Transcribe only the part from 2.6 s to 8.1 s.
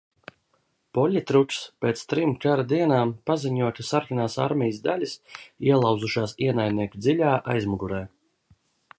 dienām, paziņo, ka sarkanās armijas daļas ielauzušās ienaidnieku dziļā aizmugurē.